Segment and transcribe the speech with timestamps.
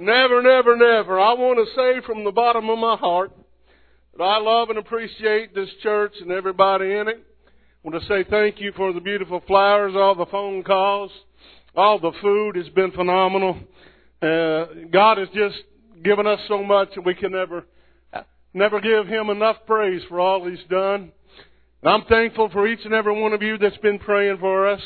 [0.00, 1.18] Never, never, never.
[1.18, 3.32] I want to say from the bottom of my heart
[4.16, 7.16] that I love and appreciate this church and everybody in it.
[7.18, 7.50] I
[7.82, 11.10] want to say thank you for the beautiful flowers, all the phone calls,
[11.74, 12.56] all the food.
[12.56, 13.58] It's been phenomenal.
[14.22, 15.56] Uh, God has just
[16.04, 17.64] given us so much that we can never,
[18.54, 21.10] never give Him enough praise for all He's done.
[21.82, 24.82] And I'm thankful for each and every one of you that's been praying for us.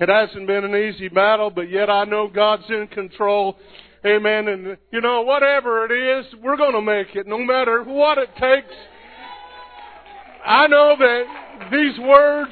[0.00, 3.56] It hasn't been an easy battle, but yet I know God's in control.
[4.04, 4.48] Amen.
[4.48, 8.30] And you know, whatever it is, we're going to make it, no matter what it
[8.34, 8.74] takes.
[10.44, 12.50] I know that these words,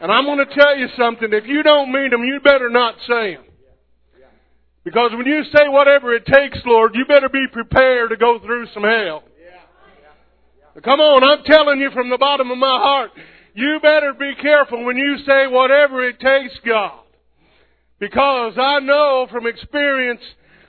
[0.00, 2.94] and I'm going to tell you something, if you don't mean them, you better not
[3.06, 3.44] say them.
[4.82, 8.66] Because when you say whatever it takes, Lord, you better be prepared to go through
[8.72, 9.24] some hell.
[10.82, 13.10] Come on, I'm telling you from the bottom of my heart,
[13.54, 17.03] you better be careful when you say whatever it takes, God.
[18.00, 20.20] Because I know from experience,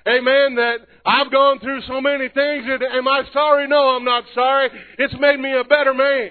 [0.08, 2.66] amen, that I've gone through so many things.
[2.68, 3.68] And am I sorry?
[3.68, 4.70] No, I'm not sorry.
[4.98, 6.30] It's made me a better man.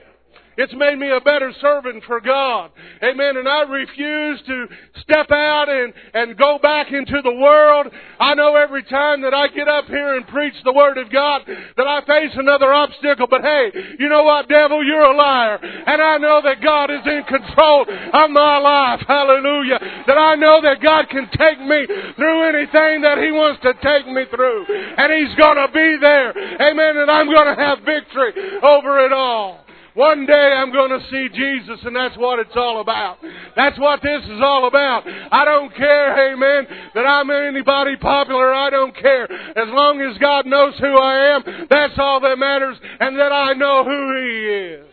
[0.56, 2.70] It's made me a better servant for God.
[3.02, 3.36] Amen.
[3.36, 4.66] And I refuse to
[5.02, 7.88] step out and, and go back into the world.
[8.20, 11.42] I know every time that I get up here and preach the Word of God
[11.46, 13.26] that I face another obstacle.
[13.28, 14.84] But hey, you know what, devil?
[14.84, 15.58] You're a liar.
[15.62, 19.00] And I know that God is in control of my life.
[19.06, 19.78] Hallelujah.
[20.06, 24.06] That I know that God can take me through anything that He wants to take
[24.06, 24.66] me through.
[24.70, 26.30] And He's gonna be there.
[26.60, 26.96] Amen.
[26.98, 28.32] And I'm gonna have victory
[28.62, 29.64] over it all.
[29.94, 33.18] One day I'm going to see Jesus and that's what it's all about.
[33.54, 35.04] That's what this is all about.
[35.06, 38.52] I don't care, amen, that I'm anybody popular.
[38.52, 39.30] I don't care.
[39.30, 43.52] As long as God knows who I am, that's all that matters and that I
[43.52, 44.86] know who He is.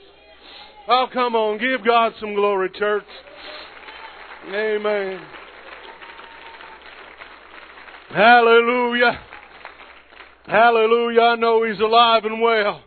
[0.87, 1.57] Oh, come on.
[1.57, 3.05] Give God some glory, church.
[4.49, 5.19] Amen.
[8.09, 9.19] Hallelujah.
[10.45, 11.21] Hallelujah.
[11.21, 12.83] I know He's alive and well.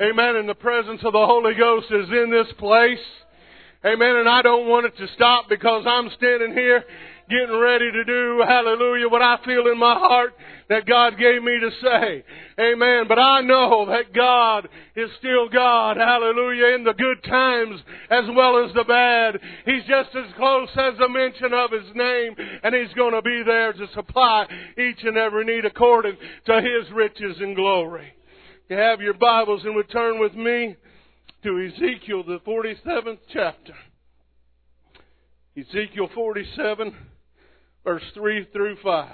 [0.00, 0.36] Amen.
[0.36, 2.98] And the presence of the Holy Ghost is in this place.
[3.84, 4.16] Amen.
[4.16, 6.84] And I don't want it to stop because I'm standing here
[7.28, 10.34] getting ready to do, hallelujah, what I feel in my heart
[10.68, 12.24] that God gave me to say.
[12.60, 13.06] Amen.
[13.08, 17.80] But I know that God is still God, hallelujah, in the good times
[18.10, 19.40] as well as the bad.
[19.64, 23.42] He's just as close as a mention of His name, and He's going to be
[23.44, 24.46] there to supply
[24.78, 28.15] each and every need according to His riches and glory.
[28.68, 30.74] You have your Bibles and would turn with me
[31.44, 33.74] to Ezekiel, the 47th chapter.
[35.56, 36.92] Ezekiel 47,
[37.84, 39.08] verse 3 through 5.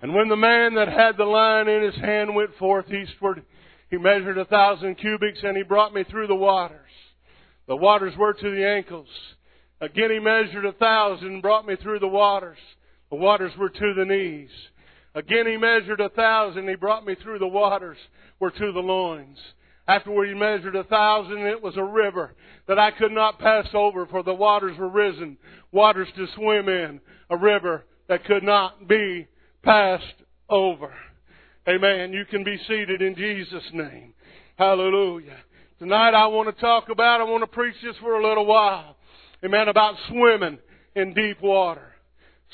[0.00, 3.42] And when the man that had the line in his hand went forth eastward,
[3.90, 6.78] he measured a thousand cubits, and he brought me through the waters.
[7.66, 9.08] The waters were to the ankles.
[9.80, 12.58] Again he measured a thousand and brought me through the waters.
[13.14, 14.50] The waters were to the knees.
[15.14, 16.68] Again he measured a thousand.
[16.68, 17.96] He brought me through the waters
[18.40, 19.38] were to the loins.
[19.86, 21.38] Afterward he measured a thousand.
[21.46, 22.34] It was a river
[22.66, 25.38] that I could not pass over for the waters were risen.
[25.70, 27.00] Waters to swim in.
[27.30, 29.28] A river that could not be
[29.62, 30.02] passed
[30.50, 30.92] over.
[31.68, 32.12] Amen.
[32.12, 34.12] You can be seated in Jesus' name.
[34.56, 35.36] Hallelujah.
[35.78, 38.96] Tonight I want to talk about, I want to preach this for a little while.
[39.44, 39.68] Amen.
[39.68, 40.58] About swimming
[40.96, 41.93] in deep water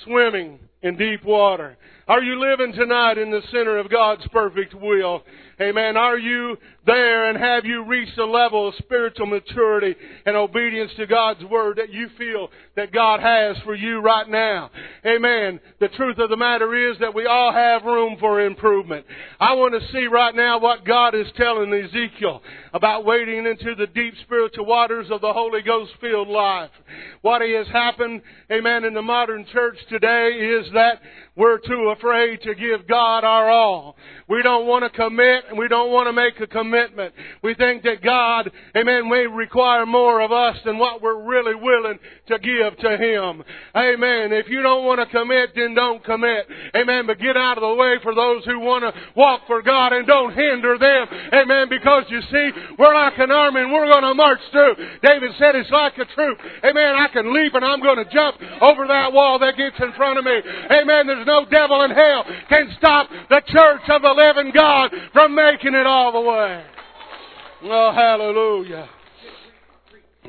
[0.05, 1.77] swimming in deep water.
[2.09, 5.23] Are you living tonight in the center of God's perfect will?
[5.61, 5.97] Amen.
[5.97, 11.07] Are you there and have you reached a level of spiritual maturity and obedience to
[11.07, 14.71] God's Word that you feel that God has for you right now?
[15.07, 15.61] Amen.
[15.79, 19.05] The truth of the matter is that we all have room for improvement.
[19.39, 22.43] I want to see right now what God is telling Ezekiel
[22.73, 26.71] about wading into the deep spiritual waters of the Holy Ghost filled life.
[27.21, 31.01] What has happened, amen, in the modern church today is that
[31.41, 33.97] we're too afraid to give God our all.
[34.29, 37.15] We don't want to commit and we don't want to make a commitment.
[37.43, 41.99] We think that God, amen, may require more of us than what we're really willing
[42.29, 43.43] to give to Him.
[43.75, 44.35] Amen.
[44.35, 46.47] If you don't want to commit, then don't commit.
[46.77, 47.07] Amen.
[47.07, 50.07] But get out of the way for those who want to walk for God and
[50.07, 51.07] don't hinder them.
[51.33, 51.69] Amen.
[51.71, 54.75] Because you see, we're like an army and we're going to march through.
[55.03, 56.39] David said it's like a troop.
[56.63, 56.95] Amen.
[56.97, 60.19] I can leap and I'm going to jump over that wall that gets in front
[60.19, 60.37] of me.
[60.71, 61.07] Amen.
[61.07, 65.75] There's no devil in hell can stop the church of the living God from making
[65.75, 66.65] it all the way.
[67.63, 68.89] Oh, hallelujah.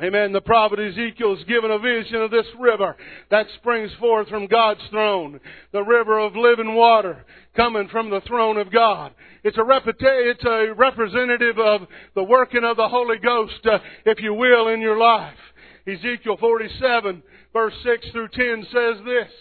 [0.02, 0.32] Amen.
[0.32, 2.96] The prophet Ezekiel is given a vision of this river
[3.30, 5.40] that springs forth from God's throne.
[5.74, 7.26] The river of living water
[7.56, 9.14] coming from the throne of God.
[9.44, 11.82] It's a, it's a representative of
[12.16, 15.38] the working of the Holy Ghost, uh, if you will, in your life.
[15.88, 17.24] Ezekiel 47
[17.54, 19.32] verse 6 through 10 says this.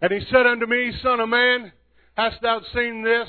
[0.00, 1.72] And he said unto me, Son of man,
[2.16, 3.28] hast thou seen this?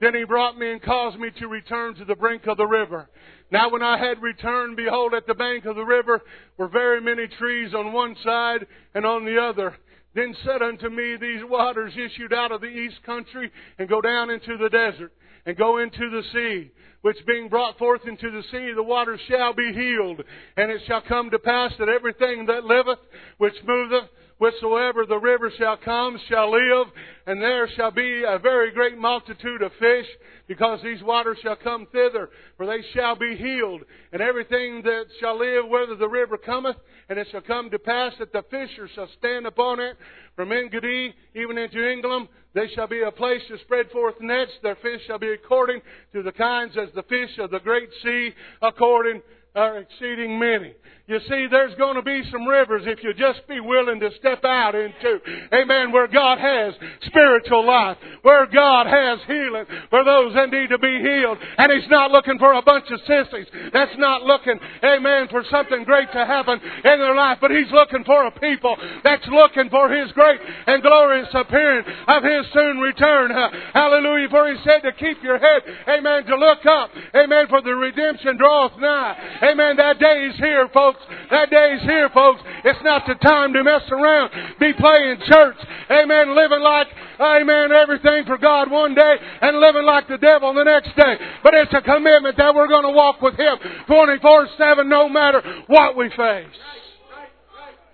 [0.00, 3.08] Then he brought me and caused me to return to the brink of the river.
[3.50, 6.22] Now when I had returned, behold, at the bank of the river
[6.56, 9.76] were very many trees on one side and on the other.
[10.14, 14.30] Then said unto me, These waters issued out of the east country and go down
[14.30, 15.12] into the desert
[15.46, 16.70] and go into the sea,
[17.02, 20.22] which being brought forth into the sea, the waters shall be healed.
[20.56, 22.98] And it shall come to pass that everything that liveth,
[23.38, 26.86] which moveth, Whatsoever the river shall come shall live,
[27.26, 30.06] and there shall be a very great multitude of fish,
[30.46, 33.82] because these waters shall come thither, for they shall be healed.
[34.12, 36.76] And everything that shall live, whether the river cometh,
[37.08, 39.96] and it shall come to pass that the fishers shall stand upon it,
[40.36, 44.52] from Engedi even into Eneglaim, they shall be a place to spread forth nets.
[44.62, 45.80] Their fish shall be according
[46.12, 48.32] to the kinds as the fish of the great sea,
[48.62, 49.20] according
[49.54, 50.74] are exceeding many.
[51.08, 54.44] You see, there's going to be some rivers if you just be willing to step
[54.44, 55.18] out into,
[55.54, 56.74] amen, where God has
[57.06, 61.38] spiritual life, where God has healing for those that need to be healed.
[61.56, 63.46] And He's not looking for a bunch of sissies.
[63.72, 68.04] That's not looking, amen, for something great to happen in their life, but He's looking
[68.04, 73.30] for a people that's looking for His great and glorious appearing of His soon return.
[73.72, 74.28] Hallelujah.
[74.28, 78.36] For He said to keep your head, amen, to look up, amen, for the redemption
[78.36, 79.37] draweth nigh.
[79.42, 79.76] Amen.
[79.76, 81.00] That day is here, folks.
[81.30, 82.40] That day is here, folks.
[82.64, 85.56] It's not the time to mess around, be playing church.
[85.90, 86.34] Amen.
[86.34, 86.88] Living like,
[87.20, 91.16] amen, everything for God one day and living like the devil the next day.
[91.42, 93.56] But it's a commitment that we're going to walk with Him
[93.88, 96.46] 24-7 no matter what we face.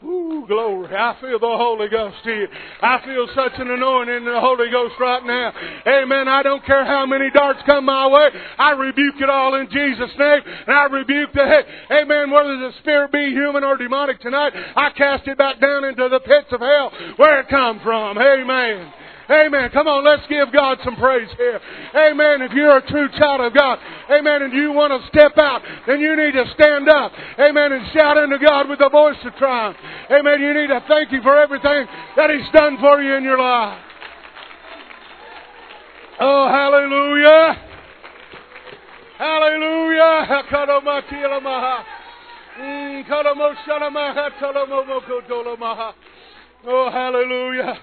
[0.05, 0.95] Ooh, glory.
[0.95, 2.49] I feel the Holy Ghost here.
[2.83, 5.53] I feel such an anointing in the Holy Ghost right now.
[5.87, 6.29] Amen.
[6.29, 8.29] I don't care how many darts come my way.
[8.59, 10.43] I rebuke it all in Jesus' name.
[10.67, 11.65] And I rebuke the head.
[11.91, 12.31] Amen.
[12.31, 16.21] Whether the spirit be human or demonic tonight, I cast it back down into the
[16.21, 18.19] pits of hell where it come from.
[18.19, 18.93] Amen.
[19.31, 19.71] Amen.
[19.73, 21.59] Come on, let's give God some praise here.
[21.97, 22.43] Amen.
[22.43, 23.79] If you're a true child of God,
[24.11, 27.13] amen, and you want to step out, then you need to stand up.
[27.39, 27.73] Amen.
[27.73, 29.79] And shout unto God with a voice of triumph.
[30.11, 30.41] Amen.
[30.43, 31.87] You need to thank Him for everything
[32.17, 33.81] that He's done for you in your life.
[36.21, 37.57] Oh, hallelujah.
[39.19, 40.27] Hallelujah.
[42.61, 43.05] Mm,
[46.67, 47.79] oh, hallelujah.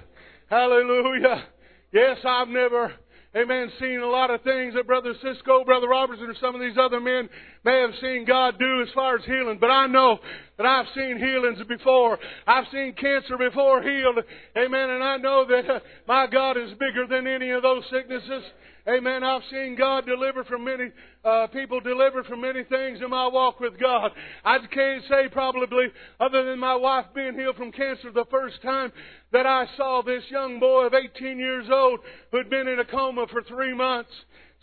[0.51, 1.45] Hallelujah.
[1.93, 2.91] Yes, I've never,
[3.33, 6.77] amen, seen a lot of things that Brother Cisco, Brother Robertson, or some of these
[6.77, 7.29] other men
[7.63, 9.59] may have seen God do as far as healing.
[9.61, 10.19] But I know
[10.57, 12.19] that I've seen healings before.
[12.45, 14.19] I've seen cancer before healed.
[14.57, 14.89] Amen.
[14.89, 18.43] And I know that uh, my God is bigger than any of those sicknesses.
[18.87, 19.23] Amen.
[19.23, 20.89] I've seen God deliver from many
[21.23, 24.11] uh, people delivered from many things in my walk with God.
[24.43, 25.87] I can't say probably,
[26.19, 28.91] other than my wife being healed from cancer the first time
[29.31, 31.99] that I saw this young boy of 18 years old
[32.31, 34.11] who'd been in a coma for three months.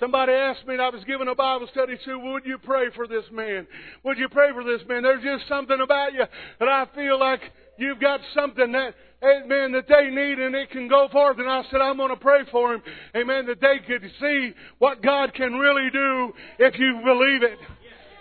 [0.01, 3.07] Somebody asked me, and I was giving a Bible study to, would you pray for
[3.07, 3.67] this man?
[4.05, 5.03] Would you pray for this man?
[5.03, 6.25] There's just something about you
[6.61, 7.41] that I feel like
[7.79, 11.39] you've got something that amen, that they need and it can go forth.
[11.39, 12.83] And I said, I'm going to pray for him,
[13.17, 17.59] amen, that they could see what God can really do if you believe it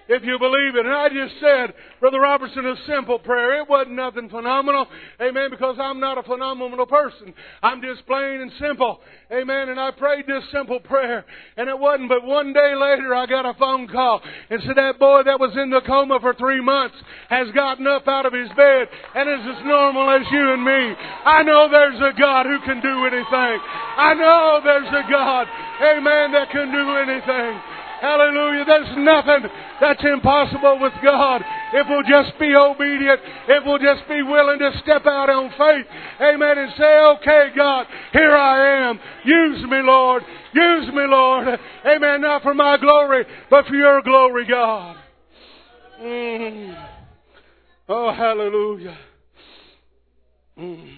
[0.10, 0.86] if you believe it.
[0.86, 3.60] And I just said, Brother Robertson, a simple prayer.
[3.62, 4.88] It wasn't nothing phenomenal.
[5.22, 5.50] Amen.
[5.50, 7.34] Because I'm not a phenomenal person.
[7.62, 9.00] I'm just plain and simple.
[9.32, 9.70] Amen.
[9.70, 11.26] And I prayed this simple prayer.
[11.58, 15.00] And it wasn't but one day later I got a phone call and said that
[15.00, 16.96] boy that was in the coma for three months
[17.30, 20.96] has gotten up out of his bed and is as normal as you and me.
[21.26, 23.58] I know there's a God who can do anything.
[23.98, 25.48] I know there's a God,
[25.82, 27.77] amen, that can do anything.
[28.02, 28.66] Hallelujah.
[28.66, 29.50] There's nothing
[29.82, 31.42] that's impossible with God.
[31.74, 35.86] If we'll just be obedient, if we'll just be willing to step out on faith,
[36.22, 39.00] amen, and say, okay, God, here I am.
[39.26, 40.24] Use me, Lord.
[40.54, 41.48] Use me, Lord.
[41.86, 42.22] Amen.
[42.22, 44.98] Not for my glory, but for your glory, God.
[46.02, 46.88] Mm.
[47.90, 48.98] Oh, hallelujah.
[50.60, 50.98] Mm.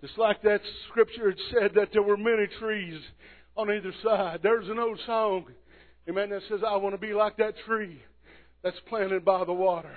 [0.00, 3.00] Just like that scripture had said that there were many trees
[3.56, 4.40] on either side.
[4.42, 5.46] There's an old song
[6.08, 6.30] Amen.
[6.30, 8.00] That says, I want to be like that tree
[8.62, 9.94] that's planted by the water.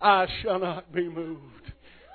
[0.00, 1.71] I shall not be moved.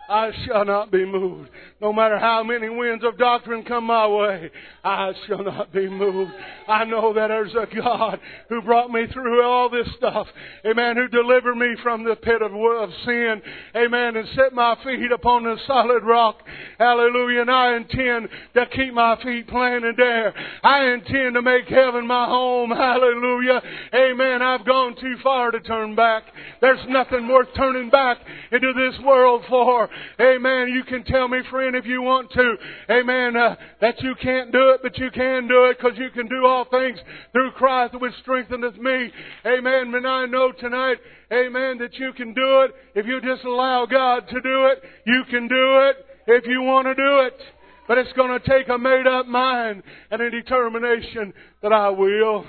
[0.09, 1.49] I shall not be moved.
[1.81, 4.49] No matter how many winds of doctrine come my way,
[4.83, 6.31] I shall not be moved.
[6.67, 10.27] I know that there's a God who brought me through all this stuff.
[10.65, 10.95] Amen.
[10.95, 13.41] Who delivered me from the pit of, of sin.
[13.75, 14.15] Amen.
[14.15, 16.41] And set my feet upon the solid rock.
[16.79, 17.41] Hallelujah.
[17.41, 20.33] And I intend to keep my feet planted there.
[20.63, 22.71] I intend to make heaven my home.
[22.71, 23.61] Hallelujah.
[23.93, 24.41] Amen.
[24.41, 26.23] I've gone too far to turn back.
[26.61, 28.17] There's nothing worth turning back
[28.51, 29.89] into this world for.
[30.19, 30.69] Amen.
[30.69, 32.55] You can tell me, friend, if you want to.
[32.89, 33.35] Amen.
[33.35, 36.45] Uh, that you can't do it, but you can do it because you can do
[36.45, 36.99] all things
[37.31, 39.11] through Christ which strengtheneth me.
[39.45, 39.93] Amen.
[39.93, 40.97] And I know tonight,
[41.31, 42.71] amen, that you can do it.
[42.95, 46.87] If you just allow God to do it, you can do it if you want
[46.87, 47.39] to do it.
[47.87, 52.45] But it's going to take a made up mind and a determination that I will.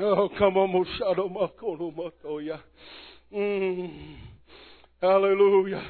[0.00, 2.60] Oh, come on, Moshado Makono Matoya.
[3.34, 4.16] Mm.
[5.00, 5.84] Hallelujah.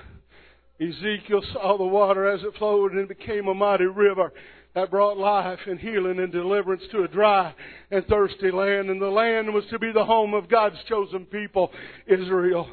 [0.81, 4.33] Ezekiel saw the water as it flowed and it became a mighty river
[4.75, 7.55] that brought life and healing and deliverance to a dry
[7.91, 8.91] and thirsty land.
[8.91, 11.73] And the land was to be the home of God's chosen people,
[12.07, 12.69] Israel.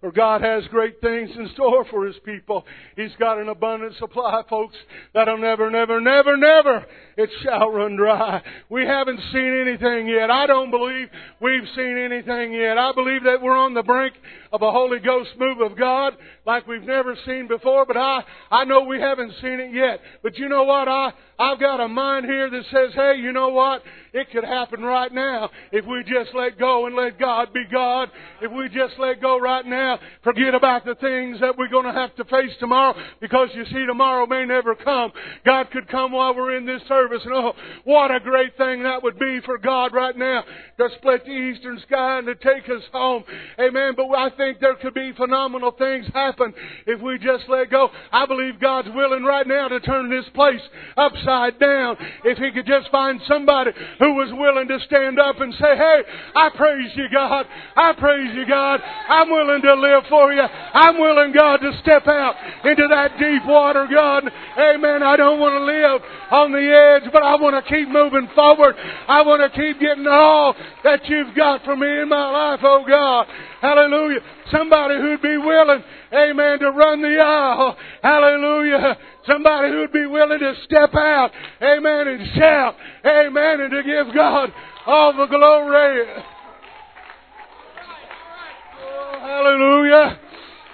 [0.00, 2.64] For God has great things in store for His people.
[2.96, 4.76] He's got an abundant supply, folks,
[5.12, 6.86] that'll never, never, never, never,
[7.18, 8.42] it shall run dry.
[8.70, 10.30] We haven't seen anything yet.
[10.30, 11.08] I don't believe
[11.40, 12.78] we've seen anything yet.
[12.78, 14.14] I believe that we're on the brink
[14.52, 16.14] of a Holy Ghost move of God
[16.46, 20.00] like we've never seen before, but I, I know we haven't seen it yet.
[20.22, 20.88] But you know what?
[20.88, 23.82] I, I've got a mind here that says, hey, you know what?
[24.12, 28.10] It could happen right now if we just let go and let God be God.
[28.42, 31.98] If we just let go right now, forget about the things that we're going to
[31.98, 35.12] have to face tomorrow because you see, tomorrow may never come.
[35.46, 37.52] God could come while we're in this service and oh,
[37.84, 40.44] what a great thing that would be for God right now
[40.78, 43.24] to split the eastern sky and to take us home.
[43.58, 43.94] Amen.
[43.96, 46.52] But I think there could be phenomenal things happen
[46.86, 47.88] if we just let go.
[48.12, 50.60] I believe God's willing right now to turn this place
[51.30, 51.96] upside down.
[52.24, 56.00] If He could just find somebody who was willing to stand up and say, Hey,
[56.34, 57.46] I praise you, God.
[57.76, 58.80] I praise you, God.
[59.08, 60.42] I'm willing to live for you.
[60.42, 62.34] I'm willing, God, to step out
[62.64, 64.24] into that deep water, God.
[64.58, 65.02] Amen.
[65.02, 68.74] I don't want to live on the edge, but I want to keep moving forward.
[69.08, 72.84] I want to keep getting all that you've got for me in my life, oh
[72.86, 73.26] God.
[73.60, 74.20] Hallelujah.
[74.50, 75.82] Somebody who'd be willing,
[76.12, 77.76] amen, to run the aisle.
[78.02, 78.96] Hallelujah.
[79.26, 81.30] Somebody who'd be willing to step out,
[81.62, 82.74] amen, and shout,
[83.04, 84.52] amen, and to give God
[84.86, 86.06] all the glory.
[88.82, 90.18] Oh, hallelujah.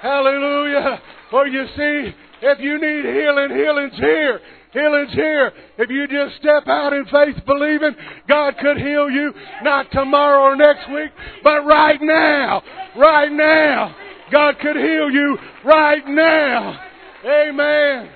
[0.00, 1.02] Hallelujah.
[1.30, 4.40] For you see, if you need healing, healing's here.
[4.72, 5.52] Healing's here.
[5.78, 7.94] If you just step out in faith believing,
[8.28, 11.10] God could heal you not tomorrow or next week,
[11.42, 12.62] but right now.
[12.96, 13.96] Right now.
[14.30, 16.80] God could heal you right now.
[17.24, 18.10] Amen.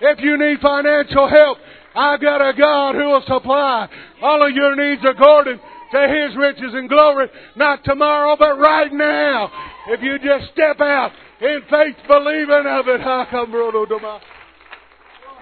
[0.00, 1.58] If you need financial help,
[1.94, 3.88] I've got a God who will supply
[4.22, 9.50] all of your needs according to His riches and glory, not tomorrow, but right now.
[9.88, 13.00] If you just step out in faith believing of it,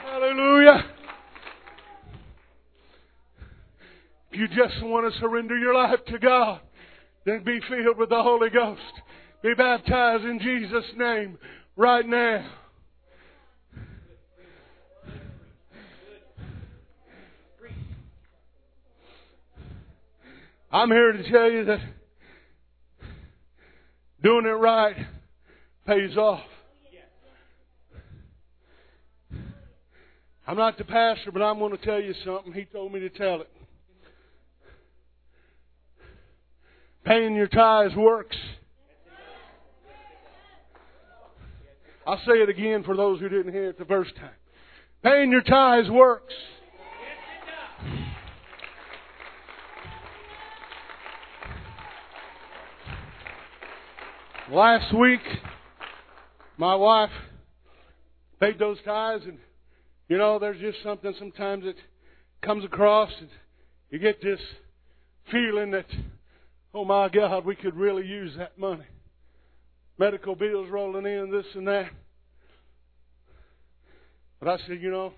[0.05, 0.85] hallelujah.
[4.31, 6.61] If you just want to surrender your life to God,
[7.25, 8.81] then be filled with the Holy Ghost.
[9.43, 11.39] Be baptized in Jesus' name
[11.77, 12.47] right now.
[20.71, 21.81] I'm here to tell you that
[24.23, 24.97] doing it right
[25.87, 26.45] pays off.
[30.49, 32.53] I'm not the pastor, but I'm going to tell you something.
[32.53, 33.51] He told me to tell it.
[37.05, 38.37] Paying your tithes works.
[42.07, 44.31] I'll say it again for those who didn't hear it the first time.
[45.03, 46.35] Paying your tithes works.
[54.57, 55.21] Last week,
[56.57, 57.11] my wife
[58.41, 59.37] paid those tithes, and
[60.09, 61.75] you know, there's just something sometimes that
[62.41, 63.29] comes across, and
[63.91, 64.41] you get this
[65.31, 65.85] feeling that,
[66.73, 68.87] oh my God, we could really use that money.
[69.99, 71.91] Medical bills rolling in, this and that.
[74.41, 75.13] But I said, you know,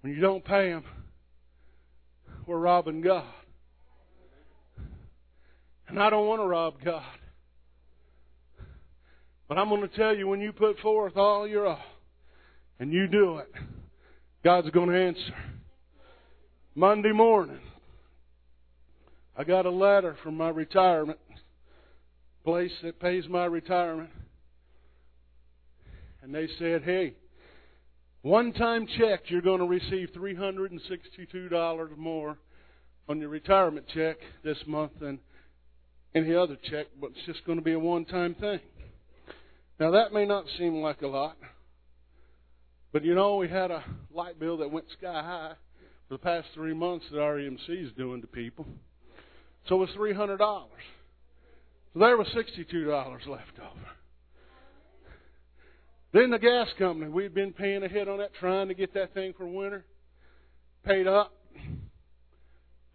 [0.00, 0.82] when you don't pay them,
[2.44, 3.22] we're robbing God.
[5.88, 7.02] And I don't want to rob God.
[9.48, 11.80] But I'm going to tell you, when you put forth all your all,
[12.78, 13.50] and you do it,
[14.44, 15.34] God's going to answer.
[16.74, 17.60] Monday morning,
[19.36, 21.18] I got a letter from my retirement
[22.44, 24.10] place that pays my retirement.
[26.22, 27.14] And they said, hey,
[28.22, 32.38] one time check, you're going to receive $362 more
[33.08, 35.18] on your retirement check this month than
[36.14, 38.60] any other check, but it's just going to be a one time thing.
[39.78, 41.36] Now, that may not seem like a lot,
[42.92, 45.52] but you know, we had a light bill that went sky high
[46.08, 48.66] for the past three months that REMC is doing to people.
[49.68, 50.38] So it was $300.
[50.38, 53.88] So there was $62 left over.
[56.12, 59.34] Then the gas company, we'd been paying ahead on that, trying to get that thing
[59.36, 59.84] for winter,
[60.84, 61.34] paid up.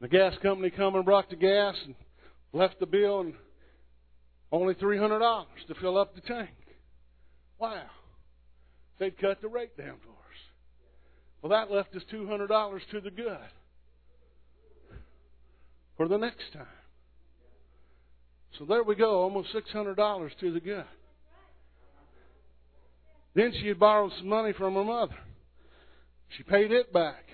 [0.02, 1.96] The gas company come and brought the gas and
[2.54, 3.34] left the bill and
[4.52, 6.52] only $300 to fill up the tank.
[7.60, 7.84] Wow.
[9.00, 10.38] They'd cut the rate down for us.
[11.42, 13.38] Well, that left us $200 to the good
[15.98, 16.68] for the next time.
[18.58, 20.86] So there we go, almost $600 to the good.
[23.36, 25.18] Then she had borrowed some money from her mother.
[26.38, 27.26] She paid it back.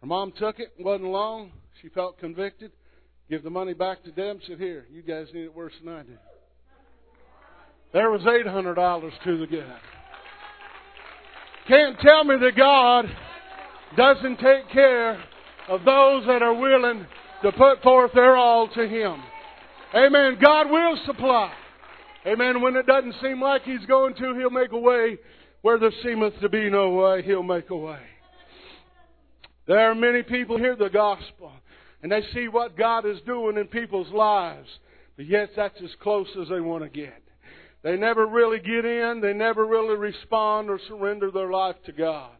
[0.00, 1.52] Her mom took it, wasn't long.
[1.80, 2.72] She felt convicted.
[3.30, 4.40] Give the money back to them.
[4.46, 6.18] Said, "Here, you guys need it worse than I do."
[7.92, 9.78] There was eight hundred dollars to the guy.
[11.68, 13.06] Can't tell me that God
[13.96, 15.12] doesn't take care
[15.68, 17.06] of those that are willing
[17.42, 19.22] to put forth their all to Him.
[19.94, 20.38] Amen.
[20.40, 21.52] God will supply.
[22.26, 22.62] Amen.
[22.62, 25.18] When it doesn't seem like He's going to, He'll make a way.
[25.60, 28.00] Where there seemeth to be no way, He'll make a way.
[29.68, 31.52] There are many people hear the gospel
[32.02, 34.68] and they see what God is doing in people's lives,
[35.16, 37.22] but yet that's as close as they want to get.
[37.82, 42.30] They never really get in, they never really respond or surrender their life to God.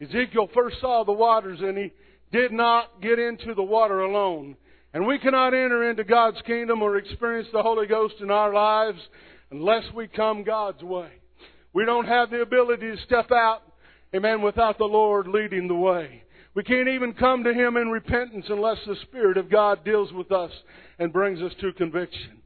[0.00, 1.92] Ezekiel first saw the waters and he
[2.32, 4.56] did not get into the water alone.
[4.92, 8.98] And we cannot enter into God's kingdom or experience the Holy Ghost in our lives
[9.50, 11.10] unless we come God's way.
[11.72, 13.62] We don't have the ability to step out,
[14.14, 16.24] amen, without the Lord leading the way.
[16.54, 20.32] We can't even come to Him in repentance unless the Spirit of God deals with
[20.32, 20.50] us
[20.98, 22.38] and brings us to conviction.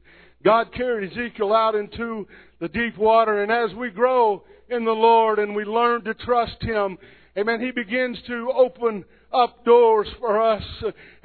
[0.43, 2.27] God carried Ezekiel out into
[2.59, 6.61] the deep water, and as we grow in the Lord and we learn to trust
[6.61, 6.97] Him,
[7.35, 10.63] amen, He begins to open up doors for us.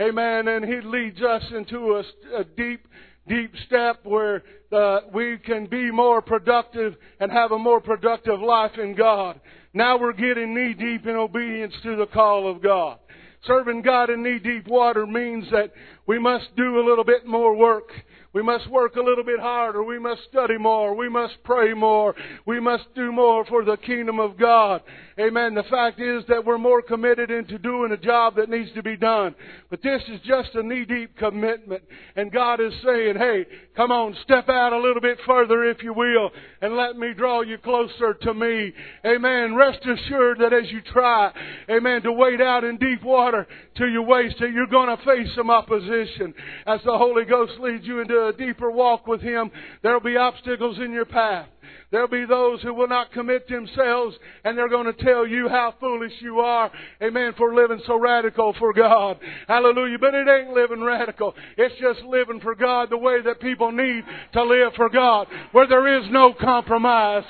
[0.00, 0.48] Amen.
[0.48, 2.86] And He leads us into a, a deep,
[3.30, 8.76] deep step where uh, we can be more productive and have a more productive life
[8.76, 9.40] in God.
[9.72, 12.98] Now we're getting knee deep in obedience to the call of God.
[13.44, 15.72] Serving God in knee deep water means that
[16.06, 17.90] we must do a little bit more work
[18.32, 19.82] we must work a little bit harder.
[19.82, 20.94] We must study more.
[20.94, 22.14] We must pray more.
[22.46, 24.82] We must do more for the kingdom of God.
[25.18, 25.54] Amen.
[25.54, 28.96] The fact is that we're more committed into doing a job that needs to be
[28.96, 29.34] done.
[29.68, 31.82] But this is just a knee deep commitment.
[32.14, 35.92] And God is saying, hey, come on, step out a little bit further if you
[35.92, 36.30] will,
[36.62, 38.72] and let me draw you closer to me.
[39.04, 39.56] Amen.
[39.56, 41.32] Rest assured that as you try,
[41.68, 45.28] amen, to wade out in deep water to your waist, that you're going to face
[45.34, 46.32] some opposition
[46.66, 49.50] as the Holy Ghost leads you into a deeper walk with Him,
[49.82, 51.48] there'll be obstacles in your path.
[51.90, 55.74] There'll be those who will not commit themselves and they're going to tell you how
[55.80, 56.70] foolish you are.
[57.02, 57.34] Amen.
[57.36, 59.18] For living so radical for God.
[59.48, 59.98] Hallelujah.
[59.98, 61.34] But it ain't living radical.
[61.56, 65.26] It's just living for God the way that people need to live for God.
[65.52, 67.24] Where there is no compromise.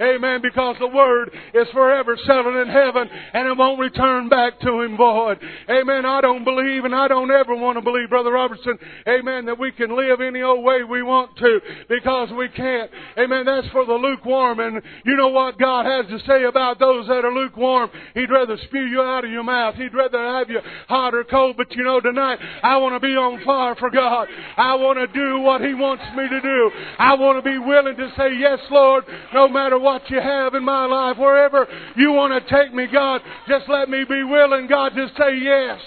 [0.00, 0.40] Amen.
[0.42, 4.96] Because the Word is forever settled in heaven and it won't return back to Him
[4.96, 5.38] void.
[5.68, 6.06] Amen.
[6.06, 8.78] I don't believe and I don't ever want to believe, Brother Robertson,
[9.08, 12.90] Amen, that we can live any old way we want to because we can't.
[13.18, 13.44] Amen.
[13.44, 14.60] That's for the lukewarm.
[14.60, 17.90] And you know what God has to say about those that are lukewarm?
[18.14, 19.74] He'd rather spew you out of your mouth.
[19.74, 21.56] He'd rather have you hot or cold.
[21.56, 24.28] But you know, tonight, I want to be on fire for God.
[24.56, 26.70] I want to do what He wants me to do.
[26.98, 30.64] I want to be willing to say, yes, Lord, no matter what you have in
[30.64, 31.66] my life, wherever
[31.96, 35.80] you want to take me, God, just let me be willing, God, just say yes.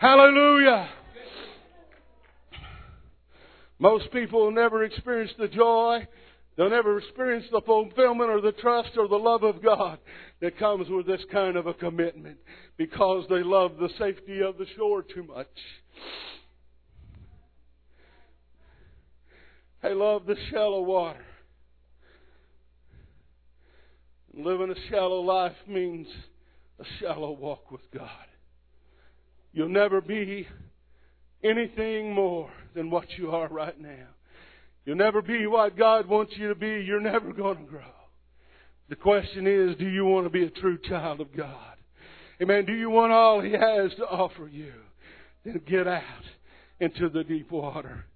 [0.00, 0.88] Hallelujah.
[3.78, 6.06] Most people never experience the joy
[6.58, 10.00] They'll never experience the fulfillment or the trust or the love of God
[10.40, 12.36] that comes with this kind of a commitment
[12.76, 15.46] because they love the safety of the shore too much.
[19.84, 21.24] They love the shallow water.
[24.34, 26.08] Living a shallow life means
[26.80, 28.10] a shallow walk with God.
[29.52, 30.48] You'll never be
[31.44, 34.08] anything more than what you are right now.
[34.88, 36.82] You'll never be what God wants you to be.
[36.86, 37.82] You're never going to grow.
[38.88, 41.76] The question is, do you want to be a true child of God?
[42.40, 42.64] Amen.
[42.64, 44.72] Do you want all He has to offer you?
[45.44, 46.02] Then get out
[46.80, 48.06] into the deep water.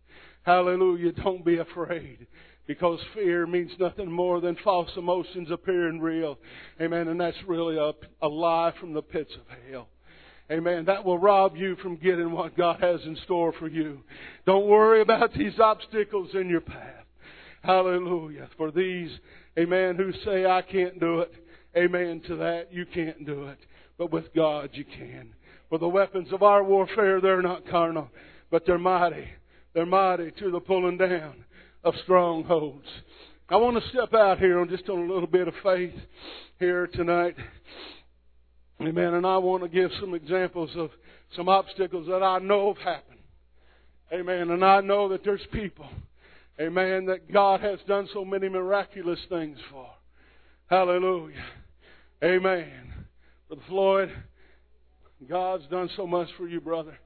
[0.44, 1.12] Hallelujah.
[1.12, 2.26] Don't be afraid.
[2.66, 6.38] Because fear means nothing more than false emotions appearing real.
[6.80, 7.08] Amen.
[7.08, 7.92] And that's really a,
[8.24, 9.88] a lie from the pits of hell.
[10.52, 10.84] Amen.
[10.84, 14.00] That will rob you from getting what God has in store for you.
[14.44, 17.06] Don't worry about these obstacles in your path.
[17.62, 18.50] Hallelujah.
[18.58, 19.10] For these,
[19.58, 21.32] amen, who say, I can't do it,
[21.74, 23.58] amen to that, you can't do it.
[23.96, 25.32] But with God, you can.
[25.70, 28.10] For the weapons of our warfare, they're not carnal,
[28.50, 29.28] but they're mighty.
[29.72, 31.46] They're mighty to the pulling down
[31.82, 32.88] of strongholds.
[33.48, 35.94] I want to step out here on just on a little bit of faith
[36.58, 37.36] here tonight.
[38.80, 39.14] Amen.
[39.14, 40.90] And I want to give some examples of
[41.36, 43.18] some obstacles that I know have happened.
[44.12, 44.50] Amen.
[44.50, 45.88] And I know that there's people,
[46.60, 49.88] amen, that God has done so many miraculous things for.
[50.68, 51.44] Hallelujah.
[52.22, 53.06] Amen.
[53.48, 54.12] Brother Floyd,
[55.28, 56.98] God's done so much for you, brother.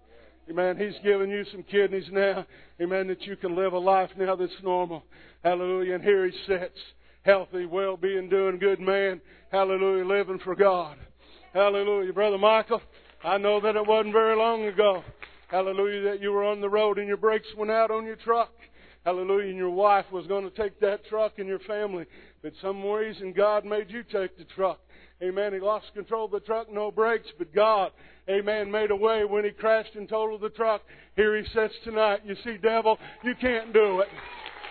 [0.50, 0.76] Amen.
[0.76, 2.46] He's given you some kidneys now.
[2.80, 3.08] Amen.
[3.08, 5.04] That you can live a life now that's normal.
[5.42, 5.94] Hallelujah.
[5.94, 6.78] And here he sits,
[7.22, 9.20] healthy, well being, doing good man.
[9.50, 10.04] Hallelujah.
[10.04, 10.96] Living for God.
[11.56, 12.12] Hallelujah.
[12.12, 12.82] Brother Michael,
[13.24, 15.02] I know that it wasn't very long ago.
[15.48, 16.02] Hallelujah.
[16.02, 18.52] That you were on the road and your brakes went out on your truck.
[19.06, 19.48] Hallelujah.
[19.48, 22.04] And your wife was going to take that truck and your family.
[22.42, 24.80] But some reason God made you take the truck.
[25.22, 25.54] Amen.
[25.54, 27.90] He lost control of the truck, no brakes, but God,
[28.28, 30.82] amen, made a way when he crashed and totaled the truck.
[31.14, 32.20] Here he sits tonight.
[32.26, 34.08] You see, devil, you can't do it.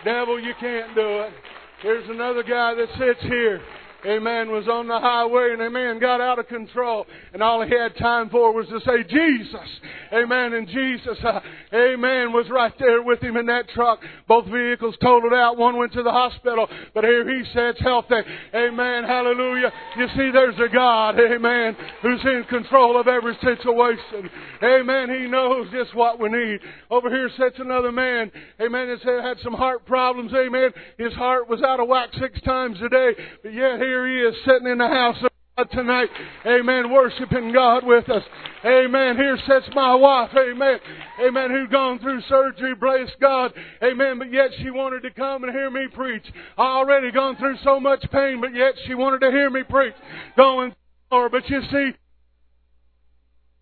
[0.03, 1.33] Devil, you can't do it.
[1.81, 3.59] Here's another guy that sits here
[4.05, 7.05] amen, was on the highway and amen, got out of control.
[7.33, 9.69] And all he had time for was to say, Jesus.
[10.13, 10.53] Amen.
[10.53, 11.39] And Jesus, uh,
[11.73, 13.99] amen, was right there with him in that truck.
[14.27, 15.57] Both vehicles totaled out.
[15.57, 18.21] One went to the hospital, but here he sits healthy.
[18.53, 19.03] Amen.
[19.03, 19.71] Hallelujah.
[19.97, 24.29] You see, there's a God, amen, who's in control of every situation.
[24.63, 25.09] Amen.
[25.09, 26.59] He knows just what we need.
[26.89, 30.31] Over here sits another man, amen, that had some heart problems.
[30.33, 30.71] Amen.
[30.97, 33.11] His heart was out of whack six times a day,
[33.43, 36.09] but yet here here he is sitting in the house of God tonight.
[36.45, 36.91] Amen.
[36.91, 38.23] Worshiping God with us.
[38.65, 39.15] Amen.
[39.15, 40.31] Here sits my wife.
[40.35, 40.79] Amen.
[41.25, 41.49] Amen.
[41.49, 42.75] Who's gone through surgery.
[42.75, 43.53] Bless God.
[43.81, 44.19] Amen.
[44.19, 46.25] But yet she wanted to come and hear me preach.
[46.57, 49.93] Already gone through so much pain, but yet she wanted to hear me preach.
[50.35, 50.75] Going
[51.09, 51.91] through, but you see,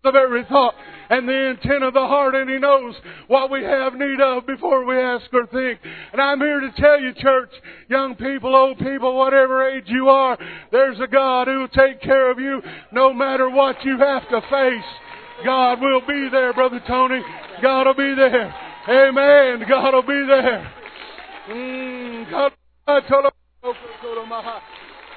[0.04, 0.74] of every thought
[1.10, 2.94] and the intent of the heart, and He knows
[3.28, 5.78] what we have need of before we ask or think.
[6.12, 7.50] And I'm here to tell you, church,
[7.88, 10.38] young people, old people, whatever age you are,
[10.72, 12.62] there's a God who will take care of you
[12.92, 14.84] no matter what you have to face.
[15.44, 17.20] God will be there, Brother Tony.
[17.60, 18.54] God will be there.
[18.88, 19.66] Amen.
[19.68, 20.72] God will be there.
[21.48, 22.30] Mm,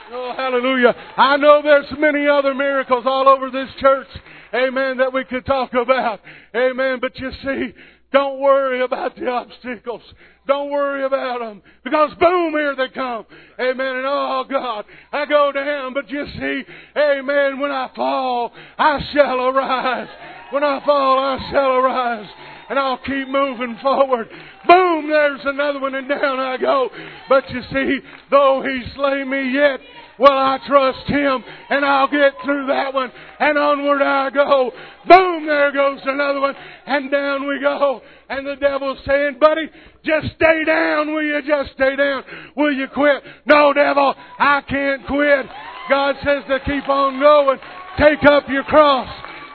[0.10, 0.96] Oh, hallelujah.
[1.18, 4.08] I know there's many other miracles all over this church
[4.54, 6.20] amen, that we could talk about.
[6.56, 7.00] Amen.
[7.02, 7.74] But you see,
[8.12, 10.02] don't worry about the obstacles.
[10.48, 11.62] Don't worry about them.
[11.84, 13.26] Because boom, here they come.
[13.60, 13.96] Amen.
[13.98, 16.64] And oh God, I go down, but you see,
[16.98, 20.08] amen, when I fall, I shall arise.
[20.52, 22.30] When I fall, I shall arise.
[22.70, 24.28] And I'll keep moving forward.
[24.68, 26.90] Boom, there's another one, and down I go.
[27.30, 28.00] But you see,
[28.30, 29.80] though he slay me yet,
[30.20, 34.72] well, I trust Him and I'll get through that one and onward I go.
[35.08, 36.56] Boom, there goes another one
[36.88, 38.02] and down we go.
[38.28, 39.70] And the devil's saying, buddy,
[40.04, 41.14] just stay down.
[41.14, 42.24] Will you just stay down?
[42.56, 43.24] Will you quit?
[43.46, 45.46] No, devil, I can't quit.
[45.90, 47.60] God says to keep on going.
[48.00, 49.10] Take up your cross.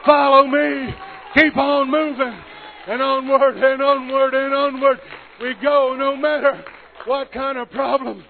[0.07, 0.95] Follow me.
[1.35, 2.52] Keep on moving.
[2.89, 4.99] And onward and onward and onward
[5.41, 6.65] we go no matter
[7.07, 8.25] what kind of problem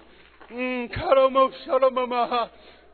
[0.53, 0.89] Mm,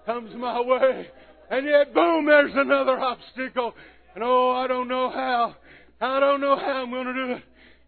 [0.05, 1.07] comes my way.
[1.51, 3.73] And yet, boom, there's another obstacle.
[4.15, 5.55] And oh, I don't know how.
[5.99, 7.43] I don't know how I'm going to do it.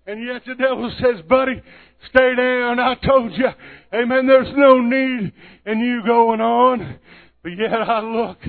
[0.08, 1.62] And yet the devil says, buddy,
[2.10, 2.80] stay down.
[2.80, 3.48] I told you.
[3.94, 4.28] Amen.
[4.28, 5.32] There's no need
[5.66, 7.00] in you going on.
[7.44, 8.40] But yet I look.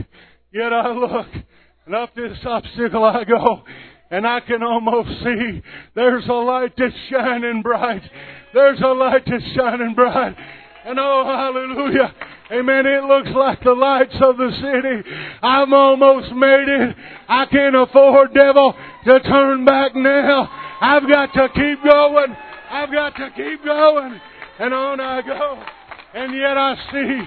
[0.53, 1.27] Yet I look.
[1.87, 3.63] And up this obstacle I go.
[4.13, 5.63] And I can almost see
[5.95, 8.03] there's a light that's shining bright.
[8.53, 10.37] There's a light that's shining bright.
[10.85, 12.15] And oh, hallelujah.
[12.53, 12.85] Amen.
[12.85, 15.11] It looks like the lights of the city.
[15.43, 16.97] I'm almost made it.
[17.27, 18.75] I can't afford, devil,
[19.07, 20.47] to turn back now.
[20.83, 22.37] I've got to keep going.
[22.71, 24.21] I've got to keep going.
[24.59, 25.65] And on I go.
[26.15, 27.23] And yet I see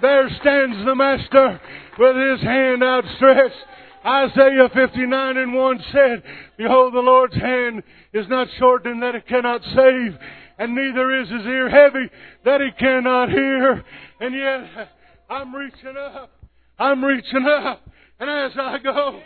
[0.00, 1.60] there stands the Master
[1.98, 3.56] with his hand outstretched.
[4.04, 6.22] Isaiah 59 and 1 said,
[6.56, 7.82] Behold, the Lord's hand
[8.12, 10.18] is not shortened that it cannot save,
[10.58, 12.10] and neither is his ear heavy
[12.44, 13.84] that he cannot hear.
[14.20, 14.88] And yet,
[15.28, 16.30] I'm reaching up.
[16.78, 17.82] I'm reaching up.
[18.18, 19.20] And as I go,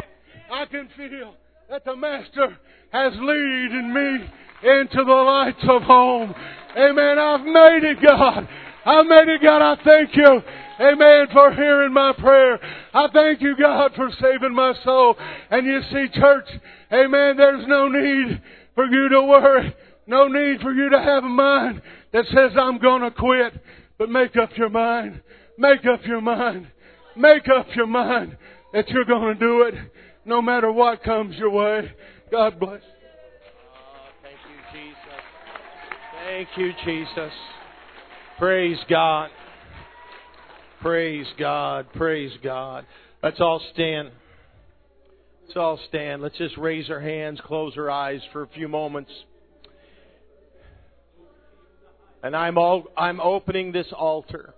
[0.52, 1.34] I can feel
[1.70, 2.56] that the Master
[2.92, 6.34] has lead in me into the lights of home.
[6.76, 7.18] Amen.
[7.18, 8.48] I've made it, God.
[8.87, 9.62] I've made it, God.
[9.62, 10.42] I thank you.
[10.80, 11.26] Amen.
[11.32, 12.58] For hearing my prayer.
[12.94, 15.16] I thank you, God, for saving my soul.
[15.50, 16.48] And you see, church,
[16.92, 18.40] amen, there's no need
[18.76, 19.74] for you to worry.
[20.07, 23.52] No need for you to have a mind that says, I'm gonna quit.
[23.98, 25.22] But make up your mind.
[25.59, 26.68] Make up your mind.
[27.16, 28.37] Make up your mind
[28.72, 29.74] that you're gonna do it
[30.24, 31.92] no matter what comes your way.
[32.30, 32.80] God bless.
[34.22, 34.98] Thank you, Jesus.
[36.26, 37.33] Thank you, Jesus.
[38.38, 39.30] Praise God.
[40.84, 41.86] Praise God.
[41.94, 42.84] Praise God.
[43.22, 44.10] Let's all stand.
[45.46, 46.20] Let's all stand.
[46.20, 49.10] Let's just raise our hands, close our eyes for a few moments.
[52.22, 54.52] And I'm all, I'm opening this altar.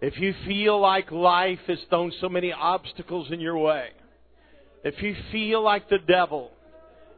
[0.00, 3.88] If you feel like life has thrown so many obstacles in your way,
[4.84, 6.52] if you feel like the devil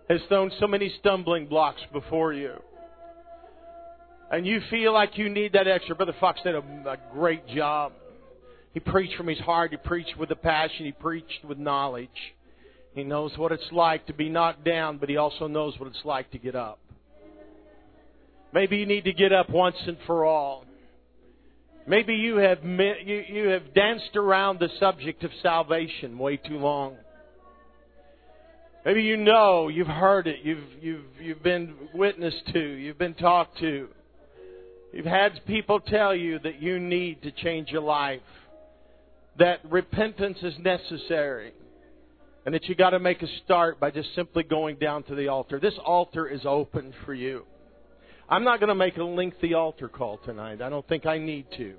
[0.09, 2.55] has thrown so many stumbling blocks before you,
[4.31, 7.93] and you feel like you need that extra, Brother Fox did a, a great job.
[8.73, 9.71] He preached from his heart.
[9.71, 10.87] He preached with a passion.
[10.87, 12.09] He preached with knowledge.
[12.95, 16.05] He knows what it's like to be knocked down, but he also knows what it's
[16.05, 16.79] like to get up.
[18.53, 20.65] Maybe you need to get up once and for all.
[21.87, 26.97] Maybe you have you, you have danced around the subject of salvation way too long.
[28.85, 33.59] Maybe you know, you've heard it, you've you've you've been witnessed to, you've been talked
[33.59, 33.89] to.
[34.95, 38.21] You've had people tell you that you need to change your life,
[39.41, 41.53] that repentance is necessary,
[42.47, 45.27] and that you got to make a start by just simply going down to the
[45.27, 45.59] altar.
[45.59, 47.43] This altar is open for you.
[48.29, 50.63] I'm not going to make a lengthy altar call tonight.
[50.63, 51.75] I don't think I need to.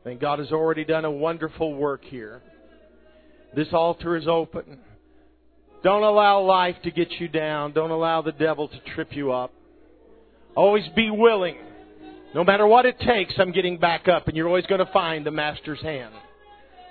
[0.00, 2.42] I think God has already done a wonderful work here.
[3.54, 4.80] This altar is open.
[5.84, 7.74] Don't allow life to get you down.
[7.74, 9.52] Don't allow the devil to trip you up.
[10.56, 11.58] Always be willing.
[12.36, 15.24] No matter what it takes, I'm getting back up, and you're always going to find
[15.24, 16.12] the Master's hand.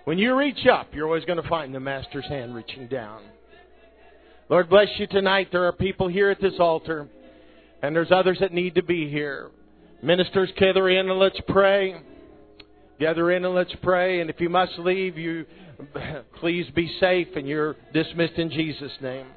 [0.06, 3.22] When you reach up, you're always going to find the Master's hand reaching down.
[4.50, 5.50] Lord bless you tonight.
[5.52, 7.08] There are people here at this altar
[7.84, 9.52] and there's others that need to be here.
[10.02, 11.96] Ministers, gather in and let's pray.
[13.00, 14.22] Gather in and let's pray.
[14.22, 15.46] And if you must leave, you
[16.40, 19.28] please be safe and you're dismissed in Jesus' name.